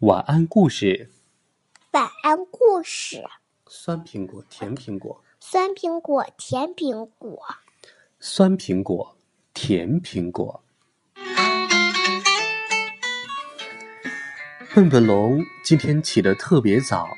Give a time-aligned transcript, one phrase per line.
[0.00, 1.10] 晚安故事。
[1.92, 3.24] 晚安故事。
[3.66, 5.24] 酸苹果，甜苹果。
[5.40, 7.42] 酸苹果，甜苹果。
[8.20, 9.16] 酸苹果，
[9.54, 10.62] 甜苹果。
[14.74, 17.08] 笨笨龙今天起得特别早，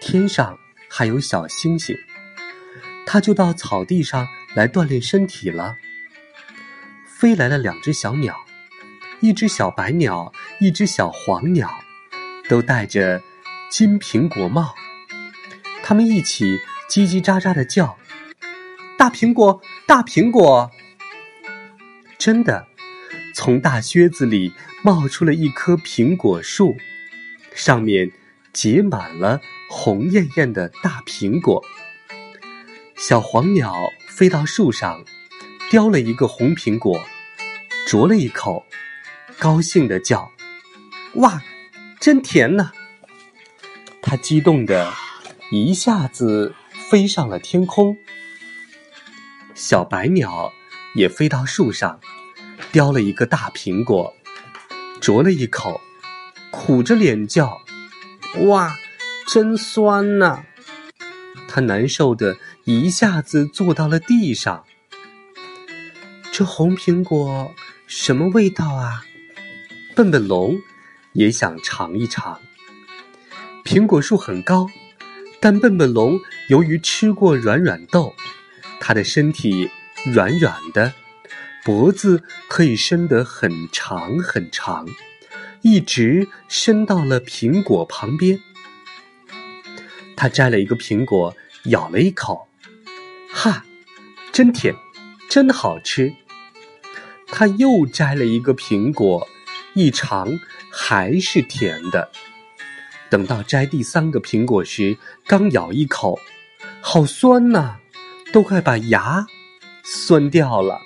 [0.00, 0.56] 天上
[0.88, 1.96] 还有小星星，
[3.04, 5.74] 他就到草地上来锻炼身体了。
[7.04, 8.46] 飞来了两只小鸟，
[9.20, 11.68] 一只小白鸟，一只小黄鸟，
[12.48, 13.22] 都戴着
[13.70, 14.74] 金苹果帽。
[15.82, 16.58] 它们一起
[16.90, 17.96] 叽叽喳喳的叫
[18.98, 20.70] ：“大苹果，大苹果！”
[22.18, 22.66] 真的，
[23.34, 26.76] 从大靴子里冒出了一棵苹果树，
[27.54, 28.10] 上面
[28.52, 31.64] 结满了红艳艳的大苹果。
[32.96, 33.74] 小黄鸟
[34.08, 35.04] 飞到树上。
[35.68, 37.04] 叼了一个红苹果，
[37.88, 38.64] 啄了一口，
[39.36, 40.30] 高兴的叫
[41.18, 41.42] ：“哇，
[42.06, 42.70] 真甜呐！”
[44.00, 44.92] 它激动的
[45.50, 46.54] 一下子
[46.88, 47.96] 飞上了天空。
[49.56, 50.52] 小白鸟
[50.94, 51.98] 也飞到树上，
[52.70, 54.14] 叼了一个大苹果，
[55.00, 55.80] 啄了一口，
[56.52, 57.62] 苦着脸叫
[58.46, 58.76] ：“哇，
[59.26, 60.44] 真酸呐！”
[61.50, 64.64] 它难受的一下子坐到了地上。
[66.30, 67.52] 这红苹果
[67.88, 69.02] 什么味道啊？
[69.96, 70.60] 笨笨龙
[71.16, 72.38] 也想尝一尝。
[73.64, 74.68] 苹果树很高，
[75.40, 78.14] 但笨笨龙由于吃过软软豆，
[78.78, 79.70] 它的身体
[80.04, 80.92] 软软的，
[81.64, 84.86] 脖子可以伸得很长很长，
[85.62, 88.38] 一直伸到了苹果旁边。
[90.16, 92.46] 他摘了一个苹果，咬了一口，
[93.32, 93.64] 哈，
[94.32, 94.74] 真甜，
[95.28, 96.12] 真好吃。
[97.26, 99.26] 他又摘了一个苹果，
[99.76, 100.40] 一尝
[100.72, 102.10] 还是甜的。
[103.10, 106.18] 等到摘第三个苹果时，刚咬一口，
[106.80, 107.76] 好酸呐，
[108.32, 109.26] 都快把牙
[109.84, 110.80] 酸掉了。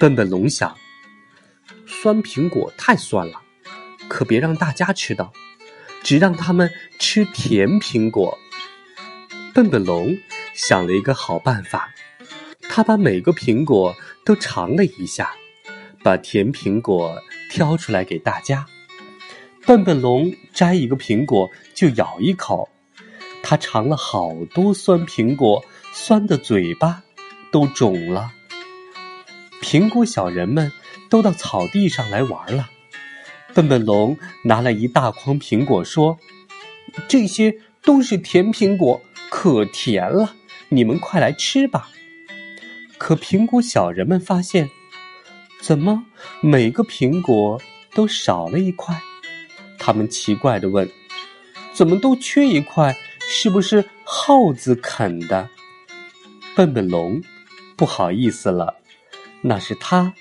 [0.00, 0.74] 笨笨龙想，
[1.86, 3.42] 酸苹果太酸了，
[4.08, 5.30] 可别让大家吃到，
[6.02, 8.38] 只让他们吃甜苹果。
[9.52, 10.16] 笨笨龙
[10.54, 11.92] 想了一个好办法。
[12.62, 15.34] 他把每个苹果都尝了一下，
[16.02, 18.66] 把甜苹果挑出来给大家。
[19.66, 22.70] 笨笨龙摘一个苹果就咬一口，
[23.42, 27.02] 他尝了好多酸苹果，酸的嘴巴
[27.52, 28.32] 都肿了。
[29.60, 30.72] 苹果小人们
[31.10, 32.70] 都到草地上来玩了。
[33.52, 36.18] 笨笨龙拿了一大筐苹果，说
[37.06, 40.36] ：“这些都是甜苹果，可甜了，
[40.70, 41.90] 你们快来吃吧。”
[42.96, 44.70] 可苹果小人们发现，
[45.62, 46.04] 怎么
[46.40, 47.62] 每个苹果
[47.94, 49.00] 都少了一块？
[49.78, 50.90] 他们奇怪的问
[51.72, 52.96] ：“怎么都缺一块？
[53.20, 55.48] 是不是耗子啃的？”
[56.56, 57.22] 笨笨龙
[57.76, 58.74] 不好意思了，
[59.40, 60.12] 那是他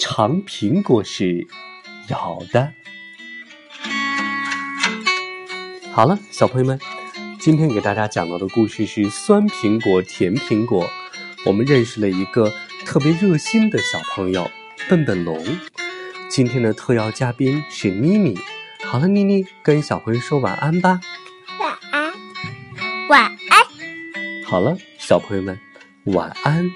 [0.00, 1.46] 尝苹果时
[2.08, 2.72] 咬的。
[5.92, 6.80] 好了，小朋友们，
[7.38, 10.90] 今天给大家讲到的故事是酸苹果、甜苹果。
[11.46, 12.52] 我们认识了一个
[12.84, 14.50] 特别热心的小朋友
[14.88, 15.44] 笨笨龙。
[16.28, 18.36] 今天的特邀嘉宾是妮妮。
[18.84, 21.00] 好了，妮妮跟小朋友说晚安吧。
[21.58, 22.12] 晚安，
[23.08, 23.66] 晚安。
[24.46, 25.58] 好了，小朋友们，
[26.04, 26.70] 晚安。